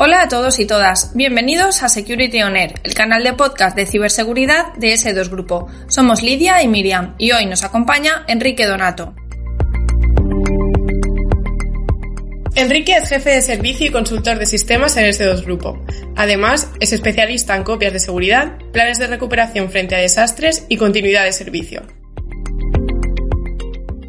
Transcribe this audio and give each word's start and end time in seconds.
Hola 0.00 0.22
a 0.22 0.28
todos 0.28 0.60
y 0.60 0.64
todas, 0.64 1.10
bienvenidos 1.16 1.82
a 1.82 1.88
Security 1.88 2.40
On 2.44 2.56
Air, 2.56 2.74
el 2.84 2.94
canal 2.94 3.24
de 3.24 3.32
podcast 3.32 3.74
de 3.74 3.84
ciberseguridad 3.84 4.72
de 4.74 4.92
S2 4.92 5.28
Grupo. 5.28 5.66
Somos 5.88 6.22
Lidia 6.22 6.62
y 6.62 6.68
Miriam 6.68 7.16
y 7.18 7.32
hoy 7.32 7.46
nos 7.46 7.64
acompaña 7.64 8.24
Enrique 8.28 8.64
Donato. 8.64 9.16
Enrique 12.54 12.96
es 12.96 13.08
jefe 13.08 13.30
de 13.30 13.42
servicio 13.42 13.88
y 13.88 13.90
consultor 13.90 14.38
de 14.38 14.46
sistemas 14.46 14.96
en 14.96 15.06
S2 15.06 15.44
Grupo. 15.44 15.84
Además, 16.14 16.70
es 16.78 16.92
especialista 16.92 17.56
en 17.56 17.64
copias 17.64 17.92
de 17.92 17.98
seguridad, 17.98 18.56
planes 18.72 19.00
de 19.00 19.08
recuperación 19.08 19.68
frente 19.68 19.96
a 19.96 19.98
desastres 19.98 20.64
y 20.68 20.76
continuidad 20.76 21.24
de 21.24 21.32
servicio. 21.32 21.82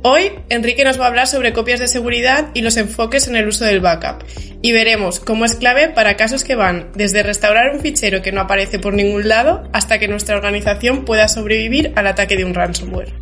Hoy, 0.01 0.31
Enrique 0.47 0.85
nos 0.85 0.97
va 0.97 1.03
a 1.03 1.07
hablar 1.09 1.27
sobre 1.27 1.51
copias 1.51 1.81
de 1.81 1.87
seguridad 1.87 2.51
y 2.53 2.61
los 2.61 2.77
enfoques 2.77 3.27
en 3.27 3.35
el 3.35 3.49
uso 3.49 3.65
del 3.65 3.81
backup, 3.81 4.23
y 4.61 4.71
veremos 4.71 5.19
cómo 5.19 5.43
es 5.43 5.55
clave 5.55 5.89
para 5.89 6.15
casos 6.15 6.45
que 6.45 6.55
van 6.55 6.91
desde 6.95 7.21
restaurar 7.21 7.75
un 7.75 7.81
fichero 7.81 8.21
que 8.21 8.31
no 8.31 8.39
aparece 8.39 8.79
por 8.79 8.93
ningún 8.93 9.27
lado 9.27 9.63
hasta 9.73 9.99
que 9.99 10.07
nuestra 10.07 10.37
organización 10.37 11.03
pueda 11.03 11.27
sobrevivir 11.27 11.91
al 11.97 12.07
ataque 12.07 12.37
de 12.37 12.45
un 12.45 12.53
ransomware. 12.53 13.13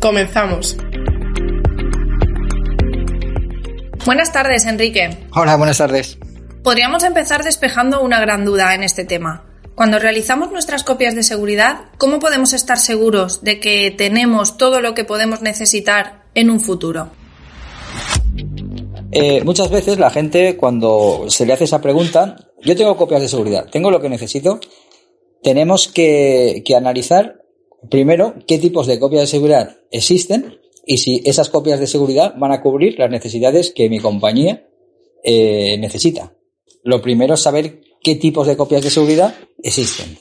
Comenzamos. 0.00 0.78
Buenas 4.06 4.32
tardes, 4.32 4.64
Enrique. 4.64 5.18
Hola, 5.32 5.56
buenas 5.56 5.76
tardes. 5.76 6.16
Podríamos 6.62 7.04
empezar 7.04 7.44
despejando 7.44 8.00
una 8.00 8.20
gran 8.20 8.46
duda 8.46 8.74
en 8.74 8.84
este 8.84 9.04
tema. 9.04 9.44
Cuando 9.74 9.98
realizamos 9.98 10.52
nuestras 10.52 10.84
copias 10.84 11.16
de 11.16 11.24
seguridad, 11.24 11.86
¿cómo 11.98 12.20
podemos 12.20 12.52
estar 12.52 12.78
seguros 12.78 13.42
de 13.42 13.58
que 13.58 13.90
tenemos 13.90 14.56
todo 14.56 14.80
lo 14.80 14.94
que 14.94 15.04
podemos 15.04 15.42
necesitar 15.42 16.26
en 16.34 16.50
un 16.50 16.60
futuro? 16.60 17.10
Eh, 19.10 19.42
muchas 19.44 19.70
veces 19.70 19.98
la 19.98 20.10
gente 20.10 20.56
cuando 20.56 21.26
se 21.28 21.44
le 21.44 21.52
hace 21.52 21.64
esa 21.64 21.80
pregunta, 21.80 22.36
yo 22.62 22.76
tengo 22.76 22.96
copias 22.96 23.20
de 23.20 23.28
seguridad, 23.28 23.68
tengo 23.70 23.90
lo 23.90 24.00
que 24.00 24.08
necesito, 24.08 24.60
tenemos 25.42 25.88
que, 25.88 26.62
analizar 26.76 27.42
primero 27.90 28.34
qué 28.46 28.58
tipos 28.58 28.86
de 28.86 28.98
copias 28.98 29.22
de 29.22 29.26
seguridad 29.26 29.76
existen 29.90 30.58
y 30.86 30.98
si 30.98 31.22
esas 31.24 31.48
copias 31.48 31.80
de 31.80 31.86
seguridad 31.86 32.34
van 32.36 32.52
a 32.52 32.60
cubrir 32.60 32.98
las 32.98 33.10
necesidades 33.10 33.72
que 33.72 33.88
mi 33.88 33.98
compañía 33.98 34.68
eh, 35.22 35.76
necesita. 35.78 36.32
Lo 36.82 37.00
primero 37.00 37.34
es 37.34 37.40
saber 37.40 37.83
qué 38.04 38.14
tipos 38.14 38.46
de 38.46 38.56
copias 38.56 38.84
de 38.84 38.90
seguridad 38.90 39.34
existen. 39.62 40.18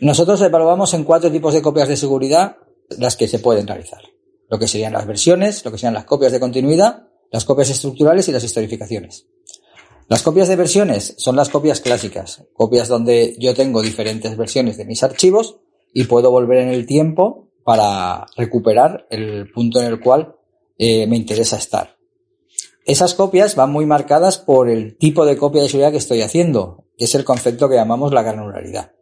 Nosotros 0.00 0.40
evaluamos 0.42 0.94
en 0.94 1.04
cuatro 1.04 1.32
tipos 1.32 1.54
de 1.54 1.62
copias 1.62 1.88
de 1.88 1.96
seguridad 1.96 2.58
las 2.90 3.16
que 3.16 3.26
se 3.26 3.38
pueden 3.38 3.66
realizar. 3.66 4.02
Lo 4.48 4.58
que 4.58 4.68
serían 4.68 4.92
las 4.92 5.06
versiones, 5.06 5.64
lo 5.64 5.72
que 5.72 5.78
serían 5.78 5.94
las 5.94 6.04
copias 6.04 6.32
de 6.32 6.38
continuidad, 6.38 7.08
las 7.32 7.44
copias 7.44 7.70
estructurales 7.70 8.28
y 8.28 8.32
las 8.32 8.44
historificaciones. 8.44 9.26
Las 10.08 10.22
copias 10.22 10.48
de 10.48 10.56
versiones 10.56 11.14
son 11.16 11.34
las 11.34 11.48
copias 11.48 11.80
clásicas, 11.80 12.44
copias 12.52 12.88
donde 12.88 13.36
yo 13.38 13.54
tengo 13.54 13.80
diferentes 13.80 14.36
versiones 14.36 14.76
de 14.76 14.84
mis 14.84 15.02
archivos 15.02 15.56
y 15.94 16.04
puedo 16.04 16.30
volver 16.30 16.58
en 16.58 16.68
el 16.68 16.84
tiempo 16.84 17.48
para 17.64 18.26
recuperar 18.36 19.06
el 19.10 19.50
punto 19.52 19.80
en 19.80 19.86
el 19.86 20.00
cual 20.00 20.36
eh, 20.76 21.06
me 21.06 21.16
interesa 21.16 21.56
estar. 21.56 21.99
Esas 22.90 23.14
copias 23.14 23.54
van 23.54 23.70
muy 23.70 23.86
marcadas 23.86 24.38
por 24.38 24.68
el 24.68 24.98
tipo 24.98 25.24
de 25.24 25.36
copia 25.36 25.62
de 25.62 25.68
seguridad 25.68 25.92
que 25.92 25.98
estoy 25.98 26.22
haciendo, 26.22 26.86
que 26.98 27.04
es 27.04 27.14
el 27.14 27.24
concepto 27.24 27.68
que 27.68 27.76
llamamos 27.76 28.12
la 28.12 28.24
granularidad. 28.24 28.94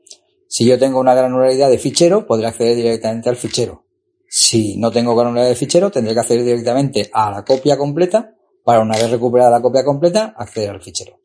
Si 0.47 0.67
yo 0.67 0.79
tengo 0.79 1.01
una 1.01 1.15
granularidad 1.15 1.71
de 1.71 1.79
fichero, 1.79 2.27
podré 2.27 2.49
acceder 2.49 2.77
directamente 2.77 3.31
al 3.31 3.37
fichero. 3.37 3.87
Si 4.29 4.77
no 4.77 4.91
tengo 4.93 5.17
granularidad 5.17 5.49
de 5.49 5.57
fichero, 5.57 5.91
tendré 5.91 6.13
que 6.13 6.21
acceder 6.21 6.45
directamente 6.45 7.09
a 7.15 7.31
la 7.31 7.47
copia 7.47 7.79
completa 7.79 8.35
para 8.63 8.81
una 8.81 8.95
vez 8.95 9.11
recuperada 9.11 9.53
la 9.53 9.63
copia 9.63 9.87
completa, 9.87 10.35
acceder 10.37 10.69
al 10.69 10.83
fichero. 10.83 11.21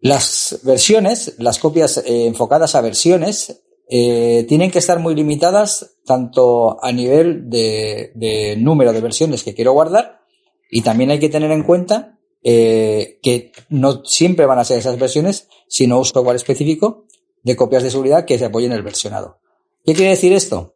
Las 0.00 0.60
versiones, 0.62 1.34
las 1.36 1.58
copias 1.58 1.98
eh, 1.98 2.24
enfocadas 2.24 2.74
a 2.74 2.80
versiones, 2.80 3.62
eh, 3.90 4.46
tienen 4.48 4.70
que 4.70 4.78
estar 4.78 5.00
muy 5.00 5.14
limitadas 5.14 5.98
tanto 6.06 6.82
a 6.82 6.90
nivel 6.92 7.50
de, 7.50 8.12
de 8.14 8.56
número 8.56 8.94
de 8.94 9.02
versiones 9.02 9.44
que 9.44 9.54
quiero 9.54 9.74
guardar 9.74 10.15
y 10.70 10.82
también 10.82 11.10
hay 11.10 11.18
que 11.18 11.28
tener 11.28 11.50
en 11.50 11.62
cuenta 11.62 12.18
eh, 12.42 13.18
que 13.22 13.52
no 13.68 14.04
siempre 14.04 14.46
van 14.46 14.58
a 14.58 14.64
ser 14.64 14.78
esas 14.78 14.98
versiones, 14.98 15.48
sino 15.68 15.98
un 15.98 16.04
software 16.04 16.36
específico 16.36 17.06
de 17.42 17.56
copias 17.56 17.82
de 17.82 17.90
seguridad 17.90 18.24
que 18.24 18.38
se 18.38 18.44
apoyen 18.44 18.72
en 18.72 18.78
el 18.78 18.84
versionado. 18.84 19.40
¿Qué 19.84 19.94
quiere 19.94 20.10
decir 20.10 20.32
esto? 20.32 20.74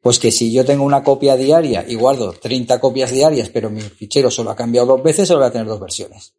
Pues 0.00 0.18
que 0.18 0.32
si 0.32 0.52
yo 0.52 0.64
tengo 0.64 0.84
una 0.84 1.04
copia 1.04 1.36
diaria 1.36 1.84
y 1.86 1.94
guardo 1.94 2.32
30 2.32 2.80
copias 2.80 3.12
diarias, 3.12 3.48
pero 3.50 3.70
mi 3.70 3.80
fichero 3.80 4.30
solo 4.30 4.50
ha 4.50 4.56
cambiado 4.56 4.88
dos 4.88 5.02
veces, 5.02 5.28
solo 5.28 5.40
voy 5.40 5.48
a 5.48 5.52
tener 5.52 5.68
dos 5.68 5.80
versiones. 5.80 6.34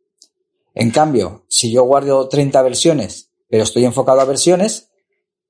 En 0.76 0.92
cambio, 0.92 1.46
si 1.48 1.72
yo 1.72 1.84
guardo 1.84 2.28
30 2.28 2.62
versiones, 2.62 3.30
pero 3.50 3.64
estoy 3.64 3.86
enfocado 3.86 4.20
a 4.20 4.26
versiones, 4.26 4.90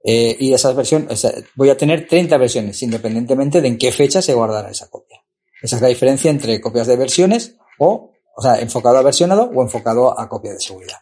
eh, 0.04 0.36
y 0.40 0.54
esas 0.54 0.76
versiones, 0.76 1.26
voy 1.56 1.70
a 1.70 1.78
tener 1.78 2.08
30 2.08 2.38
versiones, 2.38 2.84
independientemente 2.84 3.62
de 3.62 3.70
en 3.70 3.78
qué 3.78 3.92
fecha 3.92 4.22
se 4.22 4.34
guardará 4.34 4.70
esa 4.70 4.90
copia. 4.90 5.23
Esa 5.64 5.78
es 5.78 5.82
la 5.82 5.88
diferencia 5.88 6.30
entre 6.30 6.60
copias 6.60 6.88
de 6.88 6.98
versiones 6.98 7.56
o, 7.80 8.12
o 8.36 8.42
sea, 8.42 8.60
enfocado 8.60 8.98
a 8.98 9.02
versionado 9.02 9.50
o 9.56 9.62
enfocado 9.62 10.20
a 10.20 10.28
copia 10.28 10.52
de 10.52 10.60
seguridad. 10.60 10.98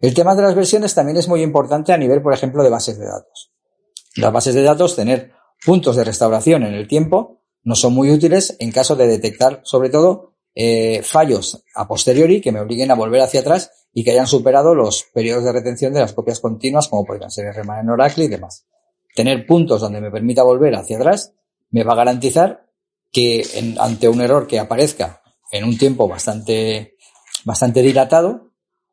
El 0.00 0.14
tema 0.14 0.34
de 0.34 0.42
las 0.42 0.54
versiones 0.54 0.94
también 0.94 1.18
es 1.18 1.28
muy 1.28 1.42
importante 1.42 1.92
a 1.92 1.98
nivel, 1.98 2.22
por 2.22 2.32
ejemplo, 2.32 2.64
de 2.64 2.70
bases 2.70 2.98
de 2.98 3.04
datos. 3.04 3.52
Las 4.16 4.32
bases 4.32 4.54
de 4.54 4.62
datos, 4.62 4.96
tener 4.96 5.32
puntos 5.64 5.94
de 5.94 6.04
restauración 6.04 6.62
en 6.62 6.72
el 6.72 6.88
tiempo, 6.88 7.42
no 7.64 7.74
son 7.74 7.92
muy 7.92 8.10
útiles 8.10 8.56
en 8.60 8.72
caso 8.72 8.96
de 8.96 9.06
detectar, 9.06 9.60
sobre 9.62 9.90
todo, 9.90 10.32
eh, 10.54 11.02
fallos 11.02 11.62
a 11.74 11.86
posteriori 11.86 12.40
que 12.40 12.50
me 12.50 12.60
obliguen 12.60 12.90
a 12.90 12.94
volver 12.94 13.20
hacia 13.20 13.40
atrás 13.40 13.70
y 13.92 14.04
que 14.04 14.12
hayan 14.12 14.26
superado 14.26 14.74
los 14.74 15.04
periodos 15.12 15.44
de 15.44 15.52
retención 15.52 15.92
de 15.92 16.00
las 16.00 16.14
copias 16.14 16.40
continuas, 16.40 16.88
como 16.88 17.04
podrían 17.04 17.30
ser 17.30 17.54
en 17.54 17.90
Oracle 17.90 18.24
y 18.24 18.28
demás. 18.28 18.66
Tener 19.14 19.46
puntos 19.46 19.82
donde 19.82 20.00
me 20.00 20.10
permita 20.10 20.42
volver 20.42 20.74
hacia 20.76 20.96
atrás 20.96 21.34
me 21.70 21.84
va 21.84 21.92
a 21.92 21.96
garantizar 21.96 22.66
que 23.12 23.46
ante 23.78 24.08
un 24.08 24.20
error 24.20 24.46
que 24.46 24.58
aparezca 24.58 25.22
en 25.50 25.64
un 25.64 25.76
tiempo 25.76 26.08
bastante, 26.08 26.96
bastante 27.44 27.82
dilatado, 27.82 28.52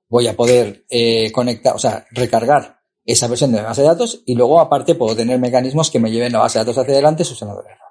voy 0.09 0.27
a 0.27 0.35
poder 0.35 0.85
eh, 0.89 1.31
conectar, 1.31 1.75
o 1.75 1.79
sea, 1.79 2.05
recargar 2.11 2.81
esa 3.05 3.27
versión 3.27 3.51
de 3.51 3.57
la 3.57 3.69
base 3.69 3.81
de 3.81 3.87
datos 3.87 4.21
y 4.25 4.35
luego 4.35 4.59
aparte 4.59 4.95
puedo 4.95 5.15
tener 5.15 5.39
mecanismos 5.39 5.89
que 5.89 5.99
me 5.99 6.11
lleven 6.11 6.33
la 6.33 6.39
base 6.39 6.59
de 6.59 6.65
datos 6.65 6.77
hacia 6.77 6.93
adelante 6.93 7.23
subsanando 7.23 7.61
el 7.61 7.67
error. 7.67 7.89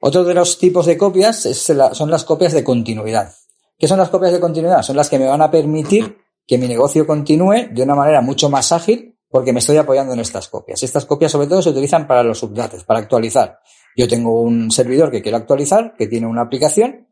Otro 0.00 0.24
de 0.24 0.34
los 0.34 0.58
tipos 0.58 0.86
de 0.86 0.98
copias 0.98 1.42
son 1.92 2.10
las 2.10 2.24
copias 2.24 2.52
de 2.52 2.64
continuidad. 2.64 3.32
¿Qué 3.78 3.86
son 3.86 3.98
las 3.98 4.10
copias 4.10 4.32
de 4.32 4.40
continuidad? 4.40 4.82
Son 4.82 4.96
las 4.96 5.08
que 5.08 5.18
me 5.18 5.26
van 5.26 5.42
a 5.42 5.50
permitir 5.50 6.18
que 6.46 6.58
mi 6.58 6.66
negocio 6.66 7.06
continúe 7.06 7.68
de 7.70 7.82
una 7.82 7.94
manera 7.94 8.20
mucho 8.20 8.50
más 8.50 8.72
ágil 8.72 9.16
porque 9.28 9.52
me 9.52 9.60
estoy 9.60 9.76
apoyando 9.76 10.12
en 10.12 10.20
estas 10.20 10.48
copias. 10.48 10.82
Estas 10.82 11.06
copias 11.06 11.32
sobre 11.32 11.46
todo 11.46 11.62
se 11.62 11.70
utilizan 11.70 12.06
para 12.06 12.22
los 12.22 12.38
subdatos, 12.38 12.84
para 12.84 13.00
actualizar. 13.00 13.60
Yo 13.96 14.08
tengo 14.08 14.40
un 14.40 14.70
servidor 14.70 15.10
que 15.10 15.22
quiero 15.22 15.36
actualizar, 15.36 15.94
que 15.96 16.06
tiene 16.06 16.26
una 16.26 16.42
aplicación 16.42 17.08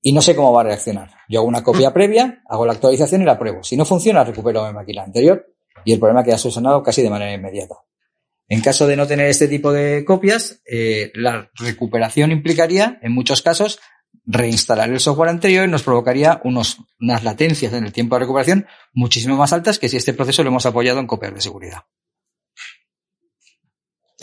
y 0.00 0.12
no 0.12 0.20
sé 0.20 0.36
cómo 0.36 0.52
va 0.52 0.60
a 0.60 0.64
reaccionar. 0.64 1.10
Yo 1.28 1.40
hago 1.40 1.48
una 1.48 1.62
copia 1.62 1.92
previa, 1.92 2.42
hago 2.48 2.66
la 2.66 2.72
actualización 2.72 3.22
y 3.22 3.24
la 3.24 3.38
pruebo. 3.38 3.62
Si 3.62 3.76
no 3.76 3.84
funciona, 3.84 4.24
recupero 4.24 4.66
mi 4.66 4.72
máquina 4.72 5.02
anterior 5.02 5.46
y 5.84 5.92
el 5.92 5.98
problema 5.98 6.22
queda 6.22 6.38
solucionado 6.38 6.82
casi 6.82 7.02
de 7.02 7.10
manera 7.10 7.32
inmediata. 7.32 7.76
En 8.48 8.60
caso 8.60 8.86
de 8.86 8.96
no 8.96 9.06
tener 9.06 9.28
este 9.28 9.48
tipo 9.48 9.72
de 9.72 10.04
copias, 10.04 10.60
eh, 10.70 11.10
la 11.14 11.50
recuperación 11.54 12.30
implicaría, 12.32 12.98
en 13.02 13.12
muchos 13.12 13.40
casos, 13.40 13.80
reinstalar 14.26 14.90
el 14.90 15.00
software 15.00 15.30
anterior 15.30 15.66
y 15.66 15.70
nos 15.70 15.82
provocaría 15.82 16.40
unos, 16.44 16.78
unas 17.00 17.24
latencias 17.24 17.72
en 17.72 17.84
el 17.84 17.92
tiempo 17.92 18.16
de 18.16 18.20
recuperación 18.20 18.66
muchísimo 18.92 19.36
más 19.36 19.52
altas 19.52 19.78
que 19.78 19.88
si 19.88 19.96
este 19.96 20.14
proceso 20.14 20.42
lo 20.42 20.50
hemos 20.50 20.66
apoyado 20.66 21.00
en 21.00 21.06
copias 21.06 21.34
de 21.34 21.40
seguridad. 21.40 21.84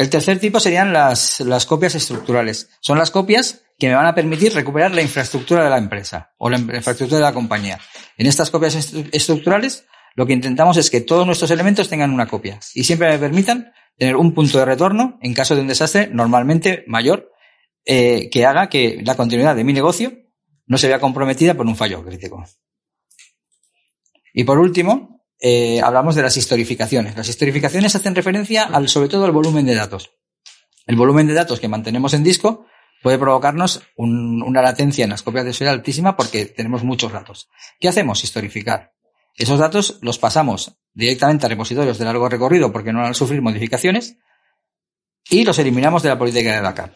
El 0.01 0.09
tercer 0.09 0.39
tipo 0.39 0.59
serían 0.59 0.91
las, 0.93 1.43
copias 1.67 1.93
estructurales. 1.93 2.71
Son 2.79 2.97
las 2.97 3.11
copias 3.11 3.61
que 3.77 3.87
me 3.87 3.93
van 3.93 4.07
a 4.07 4.15
permitir 4.15 4.51
recuperar 4.51 4.95
la 4.95 5.03
infraestructura 5.03 5.63
de 5.63 5.69
la 5.69 5.77
empresa 5.77 6.33
o 6.39 6.49
la 6.49 6.57
infraestructura 6.57 7.17
de 7.17 7.25
la 7.25 7.35
compañía. 7.35 7.79
En 8.17 8.25
estas 8.25 8.49
copias 8.49 8.73
estructurales, 9.11 9.85
lo 10.15 10.25
que 10.25 10.33
intentamos 10.33 10.77
es 10.77 10.89
que 10.89 11.01
todos 11.01 11.27
nuestros 11.27 11.51
elementos 11.51 11.87
tengan 11.87 12.11
una 12.11 12.25
copia 12.25 12.59
y 12.73 12.83
siempre 12.83 13.11
me 13.11 13.19
permitan 13.19 13.73
tener 13.95 14.15
un 14.15 14.33
punto 14.33 14.57
de 14.57 14.65
retorno 14.65 15.19
en 15.21 15.35
caso 15.35 15.53
de 15.53 15.61
un 15.61 15.67
desastre 15.67 16.07
normalmente 16.07 16.83
mayor 16.87 17.31
eh, 17.85 18.27
que 18.31 18.47
haga 18.47 18.69
que 18.69 19.03
la 19.05 19.13
continuidad 19.13 19.55
de 19.55 19.63
mi 19.63 19.71
negocio 19.71 20.13
no 20.65 20.79
se 20.79 20.87
vea 20.87 20.99
comprometida 20.99 21.53
por 21.53 21.67
un 21.67 21.75
fallo 21.75 22.03
crítico. 22.03 22.43
Y 24.33 24.45
por 24.45 24.57
último, 24.57 25.20
eh, 25.41 25.81
hablamos 25.81 26.15
de 26.15 26.21
las 26.21 26.37
historificaciones. 26.37 27.17
Las 27.17 27.27
historificaciones 27.27 27.95
hacen 27.95 28.13
referencia 28.13 28.63
al, 28.63 28.87
sobre 28.87 29.09
todo 29.09 29.25
al 29.25 29.31
volumen 29.31 29.65
de 29.65 29.73
datos. 29.73 30.11
El 30.85 30.95
volumen 30.95 31.27
de 31.27 31.33
datos 31.33 31.59
que 31.59 31.67
mantenemos 31.67 32.13
en 32.13 32.23
disco 32.23 32.67
puede 33.01 33.17
provocarnos 33.17 33.81
una 33.97 34.61
latencia 34.61 35.03
en 35.03 35.09
las 35.09 35.23
copias 35.23 35.45
de 35.45 35.53
seguridad 35.53 35.73
altísima 35.73 36.15
porque 36.15 36.45
tenemos 36.45 36.83
muchos 36.83 37.11
datos. 37.11 37.49
¿Qué 37.79 37.87
hacemos? 37.87 38.23
Historificar. 38.23 38.93
Esos 39.35 39.57
datos 39.57 39.97
los 40.01 40.19
pasamos 40.19 40.77
directamente 40.93 41.47
a 41.47 41.49
repositorios 41.49 41.97
de 41.97 42.05
largo 42.05 42.29
recorrido 42.29 42.71
porque 42.71 42.93
no 42.93 42.99
van 42.99 43.11
a 43.11 43.15
sufrir 43.15 43.41
modificaciones 43.41 44.17
y 45.29 45.43
los 45.43 45.57
eliminamos 45.57 46.03
de 46.03 46.09
la 46.09 46.19
política 46.19 46.53
de 46.53 46.61
backup. 46.61 46.91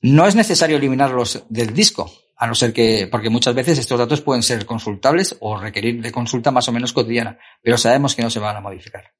No 0.00 0.26
es 0.26 0.34
necesario 0.34 0.78
eliminarlos 0.78 1.44
del 1.50 1.74
disco. 1.74 2.10
A 2.42 2.46
no 2.48 2.56
ser 2.56 2.72
que, 2.72 3.06
porque 3.08 3.30
muchas 3.30 3.54
veces 3.54 3.78
estos 3.78 3.96
datos 3.96 4.20
pueden 4.20 4.42
ser 4.42 4.66
consultables 4.66 5.36
o 5.38 5.56
requerir 5.56 6.02
de 6.02 6.10
consulta 6.10 6.50
más 6.50 6.68
o 6.68 6.72
menos 6.72 6.92
cotidiana, 6.92 7.38
pero 7.62 7.78
sabemos 7.78 8.16
que 8.16 8.22
no 8.22 8.30
se 8.30 8.40
van 8.40 8.56
a 8.56 8.60
modificar. 8.60 9.12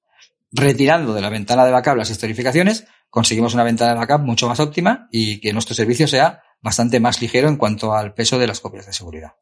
Retirando 0.51 1.15
de 1.15 1.21
la 1.21 1.29
ventana 1.29 1.65
de 1.65 1.71
backup 1.71 1.95
las 1.95 2.11
historificaciones, 2.11 2.85
conseguimos 3.11 3.55
una 3.55 3.63
ventana 3.63 3.93
de 3.93 3.99
backup 4.01 4.27
mucho 4.27 4.49
más 4.49 4.59
óptima 4.59 5.07
y 5.13 5.41
que 5.41 5.53
nuestro 5.53 5.73
servicio 5.73 6.09
sea 6.09 6.43
bastante 6.61 6.99
más 6.99 7.23
ligero 7.23 7.47
en 7.47 7.59
cuanto 7.59 7.95
al 7.95 8.13
peso 8.13 8.41
de 8.41 8.49
las 8.49 8.59
copias 8.59 8.87
de 8.87 8.93
seguridad. 8.93 9.35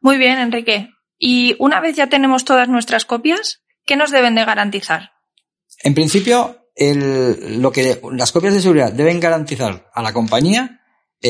Muy 0.00 0.18
bien, 0.18 0.38
Enrique. 0.38 0.90
Y 1.18 1.56
una 1.58 1.80
vez 1.80 1.96
ya 1.96 2.08
tenemos 2.08 2.44
todas 2.44 2.68
nuestras 2.68 3.06
copias, 3.06 3.60
¿qué 3.84 3.96
nos 3.96 4.12
deben 4.12 4.36
de 4.36 4.44
garantizar? 4.44 5.10
En 5.82 5.94
principio, 5.94 6.68
el, 6.76 7.60
lo 7.60 7.72
que 7.72 8.00
las 8.12 8.30
copias 8.30 8.54
de 8.54 8.60
seguridad 8.60 8.92
deben 8.92 9.18
garantizar 9.18 9.90
a 9.92 10.00
la 10.00 10.12
compañía 10.12 10.82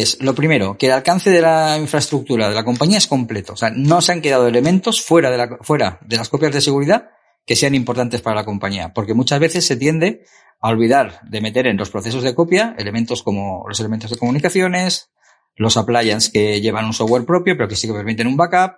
es, 0.03 0.23
lo 0.23 0.35
primero, 0.35 0.77
que 0.77 0.87
el 0.87 0.93
alcance 0.93 1.31
de 1.31 1.41
la 1.41 1.77
infraestructura 1.79 2.49
de 2.49 2.55
la 2.55 2.65
compañía 2.65 2.99
es 2.99 3.07
completo. 3.07 3.55
O 3.55 3.57
sea, 3.57 3.71
no 3.71 4.01
se 4.01 4.13
han 4.13 4.23
quedado 4.23 4.47
elementos 4.47 5.03
fuera 5.03 5.31
de, 5.31 5.39
la, 5.39 5.59
fuera 5.61 5.99
de 6.03 6.17
las 6.17 6.29
copias 6.29 6.53
de 6.53 6.61
seguridad 6.61 7.11
que 7.45 7.57
sean 7.57 7.75
importantes 7.75 8.21
para 8.21 8.37
la 8.37 8.45
compañía. 8.45 8.93
Porque 8.93 9.15
muchas 9.15 9.41
veces 9.41 9.67
se 9.67 9.77
tiende 9.77 10.25
a 10.61 10.71
olvidar 10.71 11.21
de 11.23 11.41
meter 11.41 11.67
en 11.67 11.77
los 11.77 11.91
procesos 11.91 12.23
de 12.23 12.35
copia 12.35 12.75
elementos 12.79 13.23
como 13.23 13.65
los 13.69 13.79
elementos 13.81 14.11
de 14.11 14.17
comunicaciones, 14.17 15.11
los 15.55 15.77
appliances 15.77 16.31
que 16.31 16.61
llevan 16.61 16.87
un 16.87 16.93
software 16.93 17.25
propio, 17.25 17.57
pero 17.57 17.69
que 17.69 17.77
sí 17.77 17.87
que 17.87 17.95
permiten 17.95 18.27
un 18.27 18.37
backup, 18.37 18.77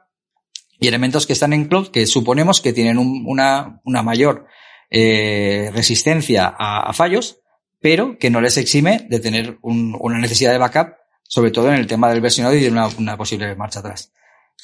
y 0.79 0.87
elementos 0.87 1.27
que 1.27 1.33
están 1.33 1.53
en 1.53 1.67
cloud 1.67 1.89
que 1.89 2.07
suponemos 2.07 2.61
que 2.61 2.73
tienen 2.73 2.99
una, 2.99 3.81
una 3.85 4.03
mayor 4.03 4.47
eh, 4.91 5.71
resistencia 5.75 6.47
a, 6.47 6.89
a, 6.89 6.93
fallos, 6.93 7.41
pero 7.81 8.17
que 8.19 8.31
no 8.31 8.41
les 8.41 8.57
exime 8.57 9.07
de 9.09 9.21
tener 9.21 9.59
un, 9.63 9.97
una 9.99 10.19
necesidad 10.19 10.53
de 10.53 10.59
backup, 10.59 10.95
sobre 11.29 11.53
todo 11.53 11.69
en 11.69 11.75
el 11.75 11.87
tema 11.87 12.11
del 12.11 12.21
versionado 12.21 12.57
y 12.57 12.61
de 12.61 12.71
una, 12.71 13.17
posible 13.17 13.55
marcha 13.55 13.79
atrás. 13.79 14.13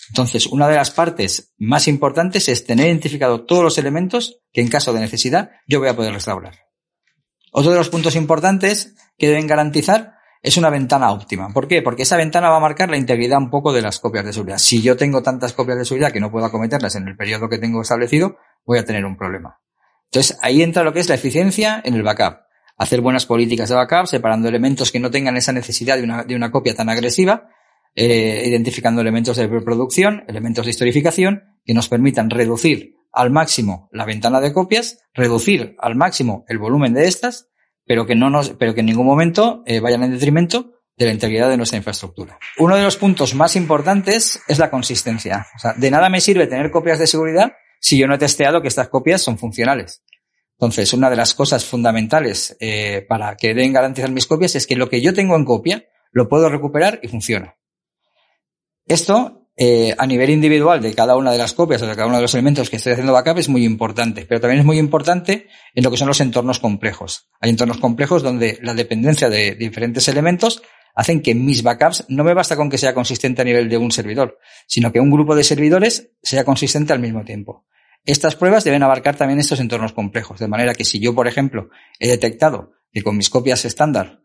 Entonces, 0.09 0.47
una 0.47 0.67
de 0.67 0.75
las 0.75 0.91
partes 0.91 1.55
más 1.59 1.87
importantes 1.87 2.49
es 2.49 2.67
tener 2.67 2.89
identificado 2.89 3.45
todos 3.45 3.63
los 3.63 3.79
elementos 3.79 4.41
que 4.53 4.61
en 4.61 4.69
caso 4.69 4.93
de 4.93 5.01
necesidad 5.01 5.53
yo 5.69 5.79
voy 5.79 5.89
a 5.89 5.97
poder 5.97 6.13
restaurar. 6.13 6.55
Otro 7.53 7.71
de 7.71 7.79
los 7.79 7.91
puntos 7.91 8.17
importantes 8.17 8.97
que 9.17 9.29
deben 9.29 9.47
garantizar 9.47 10.15
es 10.43 10.57
una 10.57 10.71
ventana 10.71 11.13
óptima. 11.13 11.53
¿Por 11.53 11.69
qué? 11.69 11.81
Porque 11.81 12.03
esa 12.03 12.17
ventana 12.17 12.51
va 12.51 12.57
a 12.57 12.61
marcar 12.61 12.91
la 12.91 12.97
integridad 12.97 13.39
un 13.39 13.51
poco 13.51 13.73
de 13.73 13.81
las 13.81 14.01
copias 14.01 14.25
de 14.25 14.33
seguridad. 14.33 14.59
Si 14.59 14.83
yo 14.83 14.97
tengo 14.97 15.23
tantas 15.23 15.53
copias 15.53 15.79
de 15.79 15.85
seguridad 15.85 16.13
que 16.13 16.21
no 16.21 16.31
puedo 16.31 16.45
acometerlas 16.45 16.97
en 16.97 17.09
el 17.09 17.17
periodo 17.17 17.49
que 17.49 17.59
tengo 17.59 17.81
establecido, 17.81 18.37
voy 18.67 18.79
a 18.79 18.85
tener 18.85 19.05
un 19.05 19.17
problema. 19.17 19.61
Entonces, 20.07 20.39
ahí 20.43 20.63
entra 20.63 20.85
lo 20.85 20.93
que 20.93 21.01
es 21.01 21.09
la 21.09 21.15
eficiencia 21.15 21.81
en 21.85 21.95
el 21.95 22.03
backup. 22.03 22.44
Hacer 22.77 23.01
buenas 23.01 23.27
políticas 23.27 23.69
de 23.69 23.77
backup, 23.77 24.07
separando 24.07 24.49
elementos 24.49 24.91
que 24.91 25.01
no 25.01 25.11
tengan 25.11 25.37
esa 25.37 25.53
necesidad 25.53 25.97
de 25.97 26.03
una, 26.03 26.25
de 26.25 26.35
una 26.35 26.51
copia 26.51 26.75
tan 26.75 26.89
agresiva, 26.89 27.49
eh, 27.95 28.45
identificando 28.47 29.01
elementos 29.01 29.37
de 29.37 29.49
preproducción, 29.49 30.25
elementos 30.27 30.65
de 30.65 30.71
historificación, 30.71 31.43
que 31.65 31.75
nos 31.75 31.89
permitan 31.89 32.31
reducir 32.31 32.95
al 33.13 33.31
máximo 33.31 33.89
la 33.93 34.05
ventana 34.05 34.41
de 34.41 34.53
copias, 34.53 34.99
reducir 35.15 35.77
al 35.79 35.95
máximo 35.95 36.45
el 36.49 36.59
volumen 36.59 36.95
de 36.95 37.07
estas, 37.07 37.49
pero 37.87 38.07
que 38.07 38.17
no 38.17 38.31
nos, 38.31 38.51
pero 38.51 38.75
que 38.75 38.81
en 38.81 38.87
ningún 38.87 39.07
momento 39.07 39.63
eh, 39.67 39.81
vayan 39.81 40.03
en 40.03 40.11
detrimento 40.11 40.73
de 40.97 41.07
la 41.07 41.13
integridad 41.13 41.49
de 41.49 41.57
nuestra 41.57 41.77
infraestructura. 41.77 42.39
Uno 42.59 42.77
de 42.77 42.83
los 42.83 42.97
puntos 42.97 43.35
más 43.35 43.57
importantes 43.57 44.41
es 44.49 44.59
la 44.59 44.71
consistencia. 44.71 45.47
O 45.57 45.59
sea, 45.59 45.75
de 45.75 45.91
nada 45.91 46.09
me 46.09 46.21
sirve 46.21 46.47
tener 46.47 46.71
copias 46.71 46.99
de 46.99 47.07
seguridad 47.07 47.53
si 47.81 47.99
yo 47.99 48.07
no 48.07 48.15
he 48.15 48.19
testeado 48.19 48.63
que 48.63 48.69
estas 48.69 48.89
copias 48.89 49.23
son 49.23 49.39
funcionales. 49.39 50.03
Entonces, 50.59 50.93
una 50.93 51.11
de 51.11 51.17
las 51.17 51.35
cosas 51.35 51.65
fundamentales 51.65 52.57
eh, 52.61 53.05
para 53.09 53.37
que 53.37 53.55
den 53.55 53.73
garantizar 53.73 54.11
mis 54.11 54.27
copias 54.27 54.55
es 54.55 54.67
que 54.67 54.77
lo 54.77 54.89
que 54.89 55.01
yo 55.01 55.13
tengo 55.13 55.37
en 55.37 55.45
copia 55.45 55.85
lo 56.13 56.29
puedo 56.29 56.49
recuperar 56.49 57.01
y 57.03 57.09
funciona. 57.09 57.57
Esto 58.87 59.45
eh, 59.57 59.95
a 59.97 60.07
nivel 60.07 60.31
individual 60.31 60.83
de 60.83 60.95
cada 60.95 61.17
una 61.17 61.31
de 61.31 61.39
las 61.39 61.53
copias 61.53 61.81
o 61.83 61.87
de 61.87 61.95
cada 61.95 62.09
uno 62.09 62.17
de 62.17 62.23
los 62.23 62.35
elementos 62.35 62.71
que 62.71 62.77
estoy 62.77 62.93
haciendo 62.93 63.13
backup 63.13 63.39
es 63.39 63.49
muy 63.49 63.65
importante, 63.65 64.27
pero 64.27 64.41
también 64.41 64.61
es 64.61 64.67
muy 64.67 64.79
importante 64.79 65.47
en 65.75 65.85
lo 65.85 65.91
que 65.91 65.97
son 65.97 66.09
los 66.09 66.21
entornos 66.21 66.59
complejos. 66.59 67.31
Hay 67.41 67.51
entornos 67.51 67.79
complejos 67.79 68.23
donde 68.23 68.59
la 68.63 68.75
dependencia 68.75 69.31
de 69.31 69.55
diferentes 69.55 70.09
elementos 70.09 70.63
hacen 70.97 71.23
que 71.23 71.35
mis 71.35 71.63
backups 71.63 72.05
no 72.09 72.25
me 72.25 72.35
basta 72.35 72.57
con 72.57 72.69
que 72.69 72.79
sea 72.79 72.95
consistente 72.95 73.43
a 73.43 73.45
nivel 73.45 73.69
de 73.69 73.77
un 73.77 73.93
servidor, 73.93 74.39
sino 74.67 74.93
que 74.93 75.01
un 75.01 75.11
grupo 75.11 75.37
de 75.37 75.45
servidores 75.45 76.11
sea 76.23 76.45
consistente 76.45 76.93
al 76.93 77.01
mismo 77.01 77.25
tiempo. 77.25 77.65
Estas 78.05 78.37
pruebas 78.37 78.65
deben 78.65 78.83
abarcar 78.83 79.17
también 79.17 79.41
estos 79.41 79.61
entornos 79.61 79.93
complejos, 79.93 80.39
de 80.39 80.49
manera 80.49 80.75
que 80.75 80.85
si 80.85 81.01
yo, 81.01 81.15
por 81.15 81.27
ejemplo, 81.27 81.71
he 81.99 82.09
detectado 82.09 82.73
que 82.93 83.03
con 83.03 83.17
mis 83.17 83.31
copias 83.31 83.65
estándar 83.65 84.21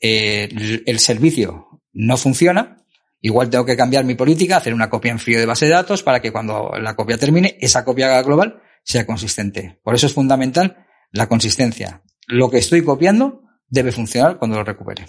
eh, 0.00 0.48
el 0.86 0.98
servicio 0.98 1.82
no 1.92 2.16
funciona, 2.16 2.80
Igual 3.22 3.50
tengo 3.50 3.66
que 3.66 3.76
cambiar 3.76 4.04
mi 4.04 4.14
política, 4.14 4.56
hacer 4.56 4.72
una 4.72 4.88
copia 4.88 5.12
en 5.12 5.18
frío 5.18 5.38
de 5.38 5.46
base 5.46 5.66
de 5.66 5.72
datos 5.72 6.02
para 6.02 6.20
que 6.20 6.32
cuando 6.32 6.72
la 6.80 6.96
copia 6.96 7.18
termine, 7.18 7.58
esa 7.60 7.84
copia 7.84 8.22
global 8.22 8.62
sea 8.82 9.06
consistente. 9.06 9.78
Por 9.82 9.94
eso 9.94 10.06
es 10.06 10.14
fundamental 10.14 10.86
la 11.12 11.28
consistencia. 11.28 12.02
Lo 12.26 12.50
que 12.50 12.58
estoy 12.58 12.82
copiando 12.82 13.42
debe 13.68 13.92
funcionar 13.92 14.38
cuando 14.38 14.56
lo 14.56 14.64
recupere. 14.64 15.06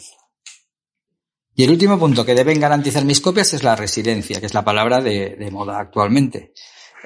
Y 1.56 1.64
el 1.64 1.72
último 1.72 1.98
punto 1.98 2.26
que 2.26 2.36
deben 2.36 2.60
garantizar 2.60 3.06
mis 3.06 3.22
copias 3.22 3.54
es 3.54 3.64
la 3.64 3.76
residencia, 3.76 4.40
que 4.40 4.46
es 4.46 4.54
la 4.54 4.66
palabra 4.66 5.00
de, 5.00 5.38
de 5.38 5.52
moda 5.52 5.80
actualmente. 5.80 6.52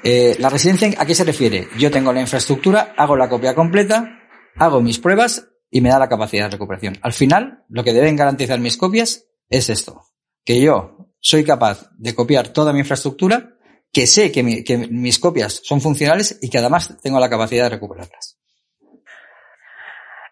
Eh, 0.04 0.36
la 0.40 0.50
residencia, 0.50 0.90
¿a 0.98 1.06
qué 1.06 1.16
se 1.16 1.24
refiere? 1.24 1.68
Yo 1.78 1.90
tengo 1.90 2.14
la 2.14 2.22
infraestructura, 2.22 2.94
hago 2.98 3.16
la 3.16 3.30
copia 3.30 3.56
completa, 3.56 4.20
hago 4.56 4.82
mis 4.82 5.00
pruebas 5.00 5.48
y 5.70 5.82
me 5.82 5.90
da 5.90 6.00
la 6.00 6.10
capacidad 6.10 6.46
de 6.46 6.52
recuperación. 6.52 6.98
Al 7.02 7.14
final, 7.14 7.64
lo 7.70 7.84
que 7.84 7.94
deben 7.94 8.16
garantizar 8.16 8.60
mis 8.60 8.78
copias 8.78 9.26
es 9.50 9.70
esto 9.70 10.04
que 10.46 10.62
yo 10.62 11.10
soy 11.20 11.44
capaz 11.44 11.90
de 11.98 12.14
copiar 12.14 12.50
toda 12.50 12.72
mi 12.72 12.80
infraestructura, 12.80 13.58
que 13.92 14.06
sé 14.06 14.32
que, 14.32 14.44
mis 14.44 15.20
copias 15.20 15.62
son 15.64 15.82
funcionales 15.82 16.38
y 16.42 16.50
que 16.50 16.60
además 16.60 16.96
tengo 17.02 17.20
la 17.20 17.30
capacidad 17.30 17.64
de 17.64 17.70
recuperarlas. 17.72 18.38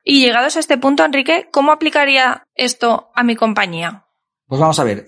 Y 0.04 0.24
llegados 0.24 0.56
a 0.56 0.60
este 0.60 0.78
punto, 0.78 1.04
Enrique, 1.04 1.48
¿cómo 1.52 1.72
aplicaría 1.72 2.46
esto 2.56 3.10
a 3.16 3.24
mi 3.24 3.36
compañía? 3.36 4.06
Pues 4.46 4.60
vamos 4.60 4.78
a 4.80 4.84
ver, 4.84 5.08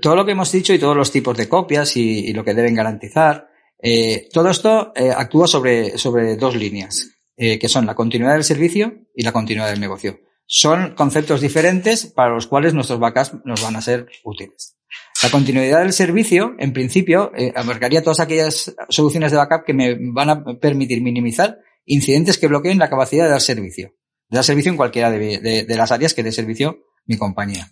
todo 0.00 0.16
lo 0.16 0.24
que 0.26 0.32
hemos 0.32 0.50
dicho 0.52 0.74
y 0.74 0.78
todos 0.78 0.96
los 0.96 1.12
tipos 1.12 1.36
de 1.36 1.48
copias 1.48 1.96
y, 1.96 2.32
lo 2.32 2.44
que 2.44 2.52
deben 2.52 2.74
garantizar, 2.74 3.48
eh, 3.82 4.28
todo 4.32 4.48
esto 4.48 4.92
eh, 4.94 5.10
actúa 5.10 5.48
sobre, 5.48 5.98
sobre 5.98 6.36
dos 6.36 6.54
líneas, 6.54 7.10
eh, 7.36 7.58
que 7.58 7.68
son 7.68 7.84
la 7.84 7.96
continuidad 7.96 8.34
del 8.34 8.44
servicio 8.44 9.08
y 9.14 9.24
la 9.24 9.32
continuidad 9.32 9.70
del 9.70 9.80
negocio. 9.80 10.20
Son 10.46 10.94
conceptos 10.94 11.40
diferentes 11.40 12.06
para 12.06 12.32
los 12.32 12.46
cuales 12.46 12.74
nuestros 12.74 13.00
backups 13.00 13.44
nos 13.44 13.60
van 13.62 13.74
a 13.74 13.82
ser 13.82 14.06
útiles. 14.22 14.76
La 15.22 15.30
continuidad 15.30 15.80
del 15.80 15.92
servicio, 15.92 16.54
en 16.58 16.72
principio, 16.72 17.32
abarcaría 17.54 18.02
todas 18.02 18.20
aquellas 18.20 18.74
soluciones 18.88 19.30
de 19.30 19.38
backup 19.38 19.64
que 19.64 19.72
me 19.72 19.96
van 20.12 20.30
a 20.30 20.44
permitir 20.60 21.00
minimizar 21.00 21.58
incidentes 21.86 22.38
que 22.38 22.48
bloqueen 22.48 22.78
la 22.78 22.90
capacidad 22.90 23.24
de 23.24 23.30
dar 23.30 23.40
servicio. 23.40 23.94
De 24.28 24.36
dar 24.36 24.44
servicio 24.44 24.70
en 24.70 24.76
cualquiera 24.76 25.10
de 25.10 25.66
las 25.68 25.92
áreas 25.92 26.12
que 26.12 26.22
dé 26.22 26.32
servicio 26.32 26.84
mi 27.06 27.16
compañía 27.16 27.70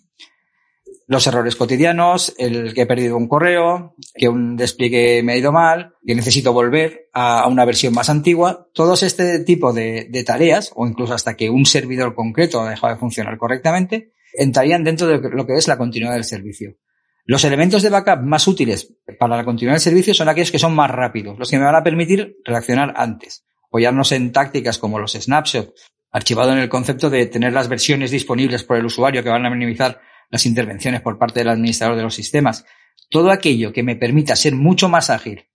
los 1.11 1.27
errores 1.27 1.57
cotidianos, 1.57 2.37
el 2.39 2.73
que 2.73 2.83
he 2.83 2.87
perdido 2.87 3.17
un 3.17 3.27
correo, 3.27 3.97
que 4.15 4.29
un 4.29 4.57
despliegue 4.57 5.25
me 5.25 5.33
ha 5.33 5.37
ido 5.37 5.51
mal, 5.51 5.95
que 6.07 6.15
necesito 6.15 6.53
volver 6.53 7.09
a 7.13 7.49
una 7.49 7.65
versión 7.65 7.93
más 7.93 8.09
antigua, 8.09 8.69
todos 8.73 9.03
este 9.03 9.41
tipo 9.41 9.73
de, 9.73 10.09
tareas, 10.25 10.71
o 10.77 10.87
incluso 10.87 11.13
hasta 11.13 11.35
que 11.35 11.51
un 11.51 11.67
servidor 11.67 12.15
concreto 12.15 12.61
ha 12.61 12.71
dejado 12.71 12.95
de 12.95 13.01
funcionar 13.01 13.39
correctamente, 13.39 14.13
entrarían 14.35 14.85
dentro 14.85 15.09
de 15.09 15.19
lo 15.31 15.49
que 15.49 15.55
es 15.55 15.67
la 15.67 15.79
continuidad 15.79 16.15
del 16.15 16.23
servicio. 16.23 16.77
Los 17.25 17.43
elementos 17.43 17.83
de 17.83 17.91
backup 17.91 18.23
más 18.23 18.47
útiles 18.47 18.95
para 19.19 19.37
la 19.37 19.45
continuidad 19.45 19.75
del 19.75 19.83
servicio 19.83 20.15
son 20.15 20.29
aquellos 20.29 20.53
que 20.53 20.61
son 20.61 20.77
más 20.77 20.93
rápidos, 20.93 21.37
los 21.41 21.51
que 21.51 21.59
me 21.59 21.65
van 21.65 21.75
a 21.75 21.83
permitir 21.83 22.37
reaccionar 22.45 22.95
antes. 22.97 23.45
Apoyarnos 23.67 24.13
en 24.13 24.31
tácticas 24.31 24.79
como 24.79 25.01
los 25.01 25.15
snapshots, 25.15 25.91
archivado 26.13 26.53
en 26.53 26.59
el 26.59 26.69
concepto 26.69 27.11
de 27.11 27.27
tener 27.27 27.53
las 27.53 27.69
versiones 27.69 28.13
disponibles 28.13 28.63
por 28.63 28.77
el 28.77 28.87
usuario 28.87 29.25
que 29.25 29.29
van 29.29 29.45
a 29.45 29.51
minimizar 29.51 30.01
las 30.31 30.47
intervenciones 30.47 31.03
por 31.03 31.19
parte 31.19 31.41
del 31.41 31.51
administrador 31.51 31.97
de 31.97 32.03
los 32.03 32.15
sistemas, 32.15 32.65
todo 33.11 33.31
aquello 33.31 33.73
que 33.73 33.83
me 33.83 33.97
permita 33.97 34.37
ser 34.37 34.55
mucho 34.55 34.89
más 34.89 35.11
ágil 35.11 35.47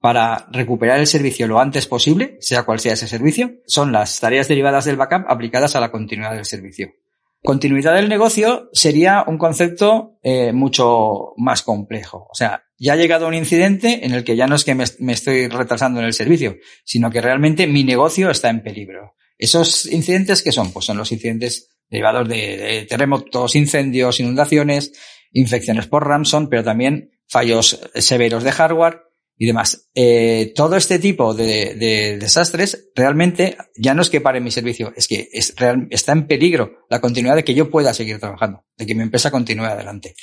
para 0.00 0.46
recuperar 0.52 1.00
el 1.00 1.06
servicio 1.06 1.48
lo 1.48 1.58
antes 1.58 1.86
posible, 1.86 2.36
sea 2.40 2.62
cual 2.62 2.78
sea 2.78 2.92
ese 2.92 3.08
servicio, 3.08 3.54
son 3.66 3.90
las 3.90 4.20
tareas 4.20 4.46
derivadas 4.46 4.84
del 4.84 4.96
backup 4.96 5.24
aplicadas 5.28 5.74
a 5.74 5.80
la 5.80 5.90
continuidad 5.90 6.34
del 6.34 6.44
servicio. 6.44 6.92
Continuidad 7.42 7.94
del 7.94 8.08
negocio 8.08 8.68
sería 8.72 9.24
un 9.26 9.38
concepto 9.38 10.18
eh, 10.22 10.52
mucho 10.52 11.34
más 11.36 11.62
complejo. 11.62 12.26
O 12.30 12.34
sea, 12.34 12.64
ya 12.76 12.94
ha 12.94 12.96
llegado 12.96 13.28
un 13.28 13.34
incidente 13.34 14.04
en 14.04 14.12
el 14.12 14.24
que 14.24 14.36
ya 14.36 14.46
no 14.46 14.56
es 14.56 14.64
que 14.64 14.74
me, 14.74 14.84
me, 14.98 15.12
estoy 15.12 15.46
retrasando 15.48 16.00
en 16.00 16.06
el 16.06 16.14
servicio, 16.14 16.56
sino 16.84 17.10
que 17.10 17.20
realmente 17.20 17.66
mi 17.66 17.84
negocio 17.84 18.30
está 18.30 18.50
en 18.50 18.62
peligro. 18.62 19.14
Esos 19.36 19.86
incidentes, 19.86 20.42
¿qué 20.42 20.50
son? 20.50 20.72
Pues 20.72 20.86
son 20.86 20.96
los 20.96 21.12
incidentes 21.12 21.77
derivados 21.90 22.28
de, 22.28 22.86
terremotos, 22.88 23.54
incendios, 23.54 24.20
inundaciones, 24.20 24.92
infecciones 25.32 25.86
por 25.86 26.06
ransom, 26.06 26.48
pero 26.48 26.64
también 26.64 27.10
fallos 27.26 27.80
severos 27.94 28.44
de 28.44 28.52
hardware 28.52 29.02
y 29.36 29.46
demás. 29.46 29.88
Eh, 29.94 30.52
todo 30.54 30.76
este 30.76 30.98
tipo 30.98 31.32
de, 31.34 32.16
desastres 32.20 32.90
realmente 32.94 33.56
ya 33.76 33.94
no 33.94 34.02
es 34.02 34.10
que 34.10 34.20
pare 34.20 34.40
mi 34.40 34.50
servicio, 34.50 34.92
es 34.96 35.06
que 35.06 35.28
es 35.32 35.54
está 35.90 36.12
en 36.12 36.26
peligro 36.26 36.86
la 36.90 37.00
continuidad 37.00 37.36
de 37.36 37.44
que 37.44 37.54
yo 37.54 37.70
pueda 37.70 37.94
seguir 37.94 38.18
trabajando, 38.18 38.64
de 38.76 38.86
que 38.86 38.94
mi 38.94 39.02
empresa 39.02 39.30
continúe 39.30 39.66
adelante. 39.66 40.14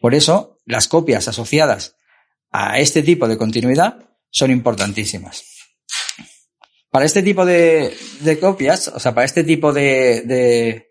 Por 0.00 0.14
eso, 0.14 0.58
las 0.64 0.88
copias 0.88 1.28
asociadas 1.28 1.96
a 2.50 2.78
este 2.78 3.02
tipo 3.02 3.28
de 3.28 3.36
continuidad 3.36 4.10
son 4.30 4.50
importantísimas. 4.50 5.44
Para 6.90 7.06
este 7.06 7.22
tipo 7.22 7.46
de, 7.46 7.94
copias, 8.40 8.88
o 8.88 9.00
sea, 9.00 9.14
para 9.14 9.24
este 9.24 9.44
tipo 9.44 9.72
de, 9.72 10.90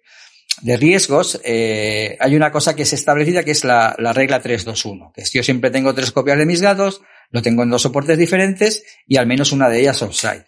riesgos, 0.64 1.42
eh, 1.44 2.18
hay 2.20 2.36
una 2.36 2.52
cosa 2.52 2.76
que 2.76 2.84
es 2.84 2.94
establecida 2.94 3.44
que 3.44 3.52
es 3.52 3.64
la, 3.64 3.96
la 3.98 4.14
regla 4.14 4.42
321, 4.42 5.12
que 5.14 5.22
es 5.22 5.32
yo 5.32 5.44
siempre 5.44 5.72
tengo 5.72 5.94
tres 5.94 6.12
copias 6.12 6.38
de 6.38 6.46
mis 6.46 6.62
datos, 6.62 7.02
lo 7.32 7.42
tengo 7.42 7.64
en 7.64 7.70
dos 7.70 7.82
soportes 7.82 8.18
diferentes 8.18 8.84
y 9.08 9.18
al 9.18 9.26
menos 9.26 9.52
una 9.52 9.70
de 9.70 9.80
ellas 9.80 10.02
offside. 10.02 10.46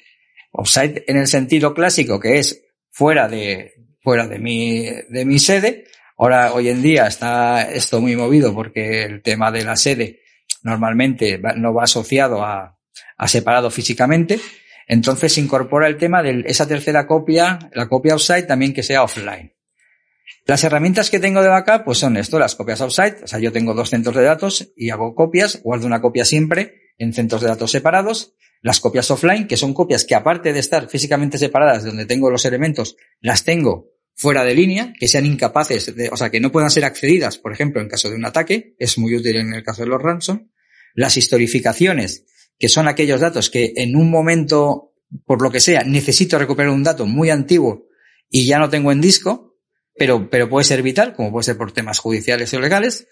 Offside 0.51 1.03
en 1.07 1.17
el 1.17 1.27
sentido 1.27 1.73
clásico, 1.73 2.19
que 2.19 2.37
es 2.37 2.63
fuera 2.91 3.27
de, 3.27 3.73
fuera 4.01 4.27
de 4.27 4.39
mi, 4.39 4.85
de 5.09 5.25
mi 5.25 5.39
sede. 5.39 5.85
Ahora, 6.17 6.53
hoy 6.53 6.69
en 6.69 6.81
día 6.83 7.07
está 7.07 7.63
esto 7.63 7.99
muy 7.99 8.15
movido 8.15 8.53
porque 8.53 9.03
el 9.03 9.21
tema 9.21 9.51
de 9.51 9.63
la 9.63 9.75
sede 9.75 10.21
normalmente 10.61 11.41
no 11.55 11.73
va 11.73 11.83
asociado 11.83 12.43
a, 12.43 12.77
a 13.17 13.27
separado 13.27 13.71
físicamente. 13.71 14.39
Entonces 14.87 15.33
se 15.33 15.41
incorpora 15.41 15.87
el 15.87 15.97
tema 15.97 16.21
de 16.21 16.43
esa 16.45 16.67
tercera 16.67 17.07
copia, 17.07 17.57
la 17.73 17.87
copia 17.87 18.15
offsite, 18.15 18.43
también 18.43 18.73
que 18.73 18.83
sea 18.83 19.03
offline. 19.03 19.52
Las 20.45 20.63
herramientas 20.63 21.09
que 21.09 21.19
tengo 21.19 21.41
de 21.41 21.47
backup, 21.47 21.85
pues 21.85 21.99
son 21.99 22.17
esto, 22.17 22.37
las 22.37 22.55
copias 22.55 22.81
offsite. 22.81 23.23
O 23.23 23.27
sea, 23.27 23.39
yo 23.39 23.51
tengo 23.51 23.73
dos 23.73 23.89
centros 23.89 24.15
de 24.15 24.23
datos 24.23 24.73
y 24.75 24.89
hago 24.89 25.15
copias, 25.15 25.61
guardo 25.63 25.87
una 25.87 26.01
copia 26.01 26.25
siempre 26.25 26.81
en 26.97 27.13
centros 27.13 27.41
de 27.41 27.47
datos 27.47 27.71
separados. 27.71 28.35
Las 28.61 28.79
copias 28.79 29.09
offline, 29.11 29.47
que 29.47 29.57
son 29.57 29.73
copias 29.73 30.05
que 30.05 30.15
aparte 30.15 30.53
de 30.53 30.59
estar 30.59 30.89
físicamente 30.89 31.37
separadas 31.37 31.83
de 31.83 31.89
donde 31.89 32.05
tengo 32.05 32.29
los 32.29 32.45
elementos, 32.45 32.95
las 33.19 33.43
tengo 33.43 33.93
fuera 34.15 34.43
de 34.43 34.53
línea, 34.53 34.93
que 34.97 35.07
sean 35.07 35.25
incapaces 35.25 35.95
de, 35.95 36.09
o 36.09 36.17
sea, 36.17 36.29
que 36.29 36.39
no 36.39 36.51
puedan 36.51 36.69
ser 36.69 36.85
accedidas, 36.85 37.37
por 37.37 37.51
ejemplo, 37.51 37.81
en 37.81 37.89
caso 37.89 38.09
de 38.09 38.15
un 38.15 38.25
ataque, 38.25 38.75
es 38.79 38.97
muy 38.97 39.15
útil 39.15 39.37
en 39.37 39.53
el 39.53 39.63
caso 39.63 39.81
de 39.81 39.89
los 39.89 40.01
ransom. 40.01 40.49
Las 40.93 41.17
historificaciones, 41.17 42.25
que 42.59 42.69
son 42.69 42.87
aquellos 42.87 43.19
datos 43.19 43.49
que 43.49 43.73
en 43.75 43.95
un 43.95 44.09
momento, 44.09 44.93
por 45.25 45.41
lo 45.41 45.51
que 45.51 45.59
sea, 45.59 45.83
necesito 45.83 46.37
recuperar 46.37 46.71
un 46.71 46.83
dato 46.83 47.05
muy 47.05 47.29
antiguo 47.29 47.87
y 48.29 48.45
ya 48.45 48.59
no 48.59 48.69
tengo 48.69 48.91
en 48.91 49.01
disco, 49.01 49.52
pero, 49.95 50.29
pero 50.29 50.49
puede 50.49 50.63
ser 50.63 50.81
vital, 50.81 51.13
como 51.13 51.31
puede 51.31 51.43
ser 51.43 51.57
por 51.57 51.71
temas 51.71 51.99
judiciales 51.99 52.53
o 52.53 52.59
legales. 52.59 53.07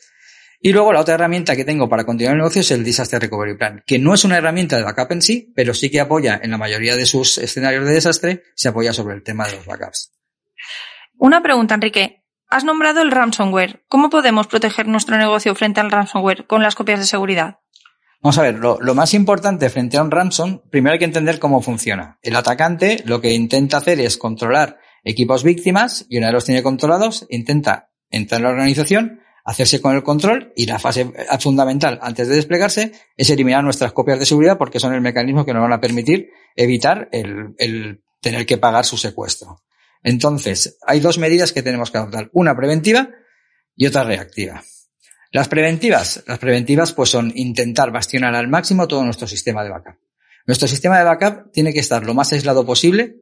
Y 0.63 0.73
luego 0.73 0.93
la 0.93 1.01
otra 1.01 1.15
herramienta 1.15 1.55
que 1.55 1.65
tengo 1.65 1.89
para 1.89 2.05
continuar 2.05 2.33
el 2.33 2.39
negocio 2.39 2.61
es 2.61 2.69
el 2.69 2.83
Disaster 2.83 3.19
Recovery 3.19 3.57
Plan, 3.57 3.83
que 3.85 3.97
no 3.97 4.13
es 4.13 4.23
una 4.23 4.37
herramienta 4.37 4.77
de 4.77 4.83
backup 4.83 5.11
en 5.11 5.21
sí, 5.23 5.51
pero 5.55 5.73
sí 5.73 5.89
que 5.89 5.99
apoya 5.99 6.39
en 6.41 6.51
la 6.51 6.57
mayoría 6.57 6.95
de 6.95 7.07
sus 7.07 7.39
escenarios 7.39 7.85
de 7.85 7.93
desastre, 7.93 8.43
se 8.55 8.69
apoya 8.69 8.93
sobre 8.93 9.15
el 9.15 9.23
tema 9.23 9.47
de 9.47 9.55
los 9.55 9.65
backups. 9.65 10.13
Una 11.17 11.41
pregunta, 11.41 11.75
Enrique. 11.75 12.23
Has 12.47 12.63
nombrado 12.63 13.01
el 13.01 13.11
ransomware. 13.11 13.83
¿Cómo 13.87 14.09
podemos 14.09 14.47
proteger 14.47 14.87
nuestro 14.87 15.17
negocio 15.17 15.55
frente 15.55 15.79
al 15.79 15.89
ransomware 15.89 16.45
con 16.45 16.61
las 16.61 16.75
copias 16.75 16.99
de 16.99 17.05
seguridad? 17.05 17.59
Vamos 18.21 18.37
a 18.37 18.43
ver, 18.43 18.59
lo, 18.59 18.77
más 18.93 19.15
importante 19.15 19.69
frente 19.69 19.97
a 19.97 20.03
un 20.03 20.11
ransom, 20.11 20.61
primero 20.69 20.93
hay 20.93 20.99
que 20.99 21.05
entender 21.05 21.39
cómo 21.39 21.61
funciona. 21.61 22.19
El 22.21 22.35
atacante 22.35 23.01
lo 23.05 23.19
que 23.19 23.33
intenta 23.33 23.77
hacer 23.77 23.99
es 23.99 24.17
controlar 24.17 24.77
equipos 25.03 25.43
víctimas 25.43 26.05
y 26.09 26.17
una 26.17 26.27
vez 26.27 26.33
los 26.33 26.45
tiene 26.45 26.63
controlados, 26.63 27.25
intenta 27.29 27.91
entrar 28.09 28.39
en 28.39 28.43
la 28.43 28.49
organización, 28.51 29.21
hacerse 29.43 29.81
con 29.81 29.95
el 29.95 30.03
control 30.03 30.53
y 30.55 30.65
la 30.65 30.79
fase 30.79 31.11
fundamental 31.39 31.99
antes 32.01 32.27
de 32.27 32.35
desplegarse 32.35 32.91
es 33.17 33.29
eliminar 33.29 33.63
nuestras 33.63 33.93
copias 33.93 34.19
de 34.19 34.25
seguridad 34.25 34.57
porque 34.57 34.79
son 34.79 34.93
el 34.93 35.01
mecanismo 35.01 35.45
que 35.45 35.53
nos 35.53 35.61
van 35.61 35.73
a 35.73 35.81
permitir 35.81 36.29
evitar 36.55 37.09
el, 37.11 37.55
el 37.57 38.03
tener 38.19 38.45
que 38.45 38.57
pagar 38.57 38.85
su 38.85 38.97
secuestro. 38.97 39.63
Entonces, 40.03 40.77
hay 40.85 40.99
dos 40.99 41.17
medidas 41.17 41.53
que 41.53 41.63
tenemos 41.63 41.91
que 41.91 41.97
adoptar, 41.97 42.29
una 42.33 42.55
preventiva 42.55 43.09
y 43.75 43.87
otra 43.87 44.03
reactiva. 44.03 44.63
Las 45.31 45.47
preventivas, 45.47 46.23
las 46.27 46.39
preventivas 46.39 46.93
pues 46.93 47.09
son 47.09 47.31
intentar 47.35 47.91
bastionar 47.91 48.35
al 48.35 48.47
máximo 48.47 48.87
todo 48.87 49.03
nuestro 49.03 49.27
sistema 49.27 49.63
de 49.63 49.69
backup. 49.69 49.95
Nuestro 50.45 50.67
sistema 50.67 50.97
de 50.97 51.05
backup 51.05 51.51
tiene 51.51 51.71
que 51.71 51.79
estar 51.79 52.03
lo 52.03 52.13
más 52.13 52.33
aislado 52.33 52.65
posible 52.65 53.20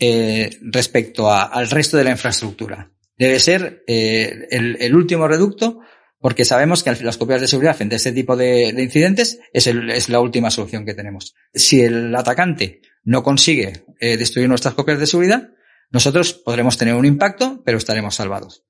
eh, 0.00 0.50
respecto 0.62 1.30
al 1.30 1.68
resto 1.68 1.96
de 1.96 2.04
la 2.04 2.10
infraestructura. 2.10 2.90
Debe 3.18 3.38
ser 3.38 3.84
eh, 3.86 4.48
el, 4.50 4.94
último 4.94 5.28
reducto 5.28 5.80
porque 6.18 6.46
sabemos 6.46 6.82
que 6.82 6.94
las 7.02 7.18
copias 7.18 7.42
de 7.42 7.46
seguridad 7.46 7.76
frente 7.76 7.96
a 7.96 7.98
este 7.98 8.12
tipo 8.12 8.34
de, 8.34 8.68
incidentes 8.78 9.40
es, 9.52 10.08
la 10.08 10.20
última 10.20 10.50
solución 10.50 10.86
que 10.86 10.94
tenemos. 10.94 11.34
Si 11.52 11.82
el 11.82 12.14
atacante 12.16 12.80
no 13.04 13.22
consigue 13.22 13.84
eh, 14.00 14.16
destruir 14.16 14.48
nuestras 14.48 14.72
copias 14.72 14.98
de 14.98 15.06
seguridad, 15.06 15.50
nosotros 15.90 16.32
podremos 16.32 16.78
tener 16.78 16.94
un 16.94 17.04
impacto, 17.04 17.62
pero 17.62 17.76
estaremos 17.76 18.14
salvados. 18.14 18.64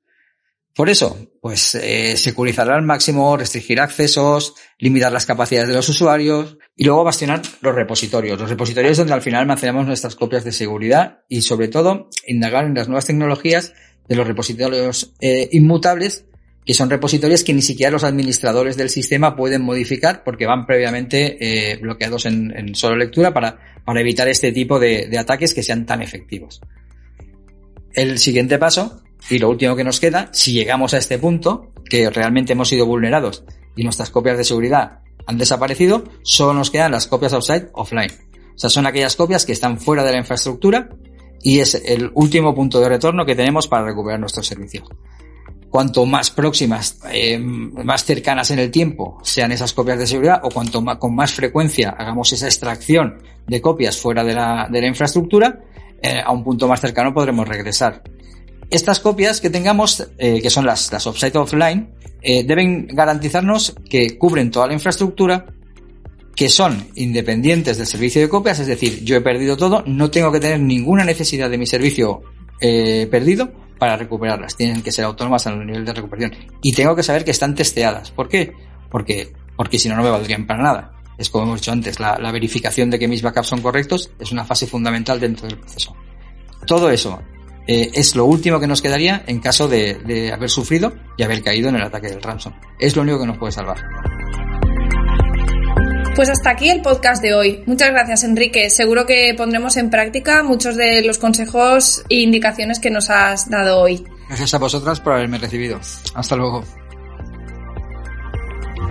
Por 0.74 0.88
eso, 0.88 1.18
pues 1.40 1.74
eh, 1.74 2.16
securizar 2.16 2.70
al 2.70 2.82
máximo, 2.82 3.36
restringir 3.36 3.80
accesos, 3.80 4.54
limitar 4.78 5.10
las 5.10 5.26
capacidades 5.26 5.68
de 5.68 5.74
los 5.74 5.88
usuarios 5.88 6.58
y 6.76 6.84
luego 6.84 7.02
bastionar 7.02 7.42
los 7.60 7.74
repositorios. 7.74 8.38
Los 8.38 8.48
repositorios 8.48 8.96
donde 8.96 9.14
al 9.14 9.22
final 9.22 9.42
almacenamos 9.42 9.86
nuestras 9.86 10.14
copias 10.14 10.44
de 10.44 10.52
seguridad 10.52 11.20
y 11.28 11.42
sobre 11.42 11.68
todo 11.68 12.08
indagar 12.26 12.66
en 12.66 12.74
las 12.74 12.88
nuevas 12.88 13.06
tecnologías 13.06 13.72
de 14.08 14.14
los 14.14 14.26
repositorios 14.26 15.12
eh, 15.20 15.48
inmutables 15.52 16.26
que 16.64 16.74
son 16.74 16.90
repositorios 16.90 17.42
que 17.42 17.54
ni 17.54 17.62
siquiera 17.62 17.90
los 17.90 18.04
administradores 18.04 18.76
del 18.76 18.90
sistema 18.90 19.34
pueden 19.34 19.62
modificar 19.62 20.22
porque 20.22 20.46
van 20.46 20.66
previamente 20.66 21.72
eh, 21.72 21.76
bloqueados 21.78 22.26
en, 22.26 22.74
solo 22.74 22.96
lectura 22.96 23.34
para, 23.34 23.58
para 23.84 24.00
evitar 24.00 24.28
este 24.28 24.52
tipo 24.52 24.78
de 24.78 25.18
ataques 25.18 25.52
que 25.52 25.62
sean 25.64 25.84
tan 25.84 26.00
efectivos. 26.00 26.60
El 27.92 28.18
siguiente 28.18 28.58
paso, 28.58 29.02
y 29.28 29.38
lo 29.38 29.50
último 29.50 29.76
que 29.76 29.84
nos 29.84 30.00
queda, 30.00 30.30
si 30.32 30.52
llegamos 30.52 30.94
a 30.94 30.98
este 30.98 31.18
punto, 31.18 31.72
que 31.88 32.08
realmente 32.10 32.52
hemos 32.52 32.68
sido 32.68 32.86
vulnerados 32.86 33.44
y 33.76 33.84
nuestras 33.84 34.10
copias 34.10 34.38
de 34.38 34.44
seguridad 34.44 35.00
han 35.26 35.38
desaparecido, 35.38 36.04
solo 36.22 36.54
nos 36.54 36.70
quedan 36.70 36.92
las 36.92 37.06
copias 37.06 37.32
outside 37.32 37.68
offline. 37.74 38.10
O 38.54 38.58
sea, 38.58 38.70
son 38.70 38.86
aquellas 38.86 39.16
copias 39.16 39.46
que 39.46 39.52
están 39.52 39.78
fuera 39.78 40.04
de 40.04 40.12
la 40.12 40.18
infraestructura 40.18 40.88
y 41.42 41.60
es 41.60 41.74
el 41.74 42.10
último 42.14 42.54
punto 42.54 42.80
de 42.80 42.88
retorno 42.88 43.24
que 43.24 43.34
tenemos 43.34 43.68
para 43.68 43.86
recuperar 43.86 44.20
nuestros 44.20 44.46
servicios. 44.46 44.88
Cuanto 45.70 46.04
más 46.04 46.30
próximas, 46.30 46.98
eh, 47.12 47.38
más 47.38 48.04
cercanas 48.04 48.50
en 48.50 48.58
el 48.58 48.72
tiempo 48.72 49.18
sean 49.22 49.52
esas 49.52 49.72
copias 49.72 49.98
de 49.98 50.06
seguridad 50.06 50.40
o 50.42 50.48
cuanto 50.50 50.82
más, 50.82 50.96
con 50.96 51.14
más 51.14 51.32
frecuencia 51.32 51.90
hagamos 51.90 52.32
esa 52.32 52.46
extracción 52.46 53.22
de 53.46 53.60
copias 53.60 53.96
fuera 53.96 54.24
de 54.24 54.34
la, 54.34 54.68
de 54.68 54.80
la 54.80 54.88
infraestructura, 54.88 55.60
eh, 56.02 56.20
a 56.24 56.32
un 56.32 56.42
punto 56.42 56.66
más 56.66 56.80
cercano 56.80 57.14
podremos 57.14 57.46
regresar. 57.46 58.02
Estas 58.70 59.00
copias 59.00 59.40
que 59.40 59.50
tengamos, 59.50 60.06
eh, 60.18 60.40
que 60.40 60.50
son 60.50 60.64
las, 60.64 60.92
las 60.92 61.06
offsite 61.06 61.36
offline, 61.36 61.90
eh, 62.22 62.44
deben 62.44 62.86
garantizarnos 62.86 63.74
que 63.88 64.16
cubren 64.16 64.50
toda 64.50 64.68
la 64.68 64.74
infraestructura, 64.74 65.46
que 66.36 66.48
son 66.48 66.88
independientes 66.94 67.78
del 67.78 67.86
servicio 67.86 68.22
de 68.22 68.28
copias, 68.28 68.60
es 68.60 68.66
decir, 68.66 69.04
yo 69.04 69.16
he 69.16 69.20
perdido 69.20 69.56
todo, 69.56 69.82
no 69.86 70.10
tengo 70.10 70.30
que 70.30 70.40
tener 70.40 70.60
ninguna 70.60 71.04
necesidad 71.04 71.50
de 71.50 71.58
mi 71.58 71.66
servicio 71.66 72.22
perdido 72.60 73.50
para 73.78 73.96
recuperarlas. 73.96 74.54
Tienen 74.54 74.82
que 74.82 74.92
ser 74.92 75.06
autónomas 75.06 75.46
a 75.46 75.56
nivel 75.56 75.84
de 75.84 75.94
recuperación. 75.94 76.32
Y 76.62 76.72
tengo 76.72 76.94
que 76.94 77.02
saber 77.02 77.24
que 77.24 77.30
están 77.30 77.54
testeadas. 77.54 78.10
¿Por 78.10 78.28
qué? 78.28 78.52
Porque, 78.90 79.32
porque 79.56 79.78
si 79.78 79.88
no, 79.88 79.96
no 79.96 80.02
me 80.02 80.10
valdrían 80.10 80.46
para 80.46 80.62
nada 80.62 81.00
es 81.20 81.28
como 81.28 81.44
hemos 81.44 81.60
dicho 81.60 81.70
antes, 81.70 82.00
la, 82.00 82.32
verificación 82.32 82.88
de 82.88 82.98
que 82.98 83.06
mis 83.06 83.20
backups 83.20 83.48
son 83.48 83.60
correctos 83.60 84.10
es 84.18 84.32
una 84.32 84.42
fase 84.42 84.66
fundamental 84.66 85.20
dentro 85.20 85.46
del 85.46 85.58
proceso. 85.58 85.94
Todo 86.66 86.90
eso 86.90 87.20
eh, 87.72 87.92
es 87.94 88.16
lo 88.16 88.24
último 88.24 88.58
que 88.58 88.66
nos 88.66 88.82
quedaría 88.82 89.22
en 89.28 89.38
caso 89.38 89.68
de, 89.68 89.94
de 89.94 90.32
haber 90.32 90.50
sufrido 90.50 90.92
y 91.16 91.22
haber 91.22 91.40
caído 91.40 91.68
en 91.68 91.76
el 91.76 91.82
ataque 91.82 92.08
del 92.08 92.20
ransom. 92.20 92.52
Es 92.80 92.96
lo 92.96 93.02
único 93.02 93.20
que 93.20 93.26
nos 93.26 93.38
puede 93.38 93.52
salvar. 93.52 93.78
Pues 96.16 96.28
hasta 96.28 96.50
aquí 96.50 96.68
el 96.68 96.82
podcast 96.82 97.22
de 97.22 97.32
hoy. 97.32 97.62
Muchas 97.66 97.90
gracias, 97.90 98.24
Enrique. 98.24 98.70
Seguro 98.70 99.06
que 99.06 99.34
pondremos 99.36 99.76
en 99.76 99.88
práctica 99.88 100.42
muchos 100.42 100.74
de 100.74 101.04
los 101.04 101.18
consejos 101.18 102.02
e 102.08 102.16
indicaciones 102.16 102.80
que 102.80 102.90
nos 102.90 103.08
has 103.08 103.48
dado 103.48 103.78
hoy. 103.78 104.04
Gracias 104.26 104.52
a 104.52 104.58
vosotras 104.58 104.98
por 104.98 105.12
haberme 105.12 105.38
recibido. 105.38 105.78
Hasta 106.14 106.34
luego. 106.34 106.64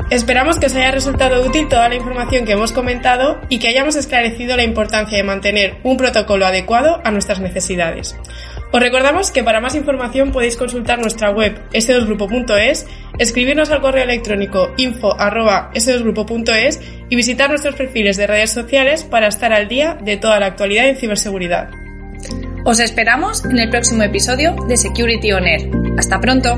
Esperamos 0.09 0.57
que 0.57 0.65
os 0.65 0.75
haya 0.75 0.89
resultado 0.89 1.45
útil 1.45 1.67
toda 1.69 1.87
la 1.87 1.93
información 1.93 2.43
que 2.43 2.53
hemos 2.53 2.71
comentado 2.71 3.39
y 3.47 3.59
que 3.59 3.67
hayamos 3.67 3.95
esclarecido 3.95 4.57
la 4.57 4.63
importancia 4.63 5.15
de 5.15 5.23
mantener 5.23 5.77
un 5.83 5.97
protocolo 5.97 6.47
adecuado 6.47 6.99
a 7.03 7.11
nuestras 7.11 7.39
necesidades. 7.39 8.15
Os 8.71 8.79
recordamos 8.79 9.31
que 9.31 9.43
para 9.43 9.61
más 9.61 9.73
información 9.73 10.31
podéis 10.31 10.55
consultar 10.55 10.99
nuestra 10.99 11.31
web 11.31 11.59
s2grupo.es, 11.73 12.85
escribirnos 13.17 13.71
al 13.71 13.81
correo 13.81 14.03
electrónico 14.03 14.71
info@s2grupo.es 14.77 16.79
y 17.09 17.15
visitar 17.15 17.49
nuestros 17.49 17.73
perfiles 17.75 18.15
de 18.17 18.27
redes 18.27 18.51
sociales 18.51 19.03
para 19.03 19.27
estar 19.27 19.53
al 19.53 19.67
día 19.67 19.97
de 19.99 20.17
toda 20.17 20.39
la 20.39 20.45
actualidad 20.45 20.87
en 20.87 20.97
ciberseguridad. 20.97 21.71
Os 22.63 22.79
esperamos 22.79 23.43
en 23.45 23.57
el 23.57 23.71
próximo 23.71 24.03
episodio 24.03 24.55
de 24.67 24.77
Security 24.77 25.31
On 25.31 25.47
Air. 25.47 25.71
Hasta 25.97 26.19
pronto. 26.19 26.55